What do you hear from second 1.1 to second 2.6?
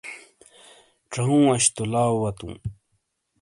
ژاوہوں اش تو لاؤ واتو